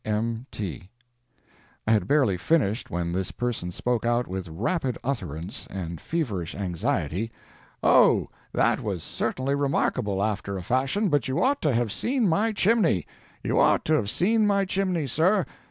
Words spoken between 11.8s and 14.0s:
seen my chimney—you ought to